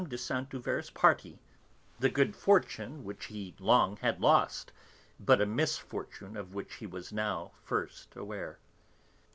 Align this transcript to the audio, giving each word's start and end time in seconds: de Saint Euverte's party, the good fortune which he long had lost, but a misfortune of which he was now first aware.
de 0.09 0.17
Saint 0.17 0.49
Euverte's 0.51 0.89
party, 0.89 1.43
the 1.99 2.09
good 2.09 2.35
fortune 2.35 3.03
which 3.03 3.25
he 3.25 3.53
long 3.59 3.97
had 3.97 4.19
lost, 4.19 4.71
but 5.19 5.39
a 5.39 5.45
misfortune 5.45 6.35
of 6.35 6.55
which 6.55 6.77
he 6.77 6.87
was 6.87 7.13
now 7.13 7.51
first 7.63 8.15
aware. 8.15 8.57